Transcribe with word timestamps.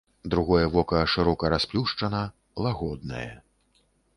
Другое 0.31 0.67
вока 0.75 1.01
шырока 1.15 1.45
расплюшчана, 1.55 2.23
лагоднае. 2.67 3.31